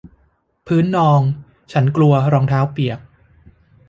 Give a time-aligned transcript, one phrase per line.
[0.67, 1.21] พื้นนอง
[1.71, 2.99] ฉันกลัวรองเท้าเปียก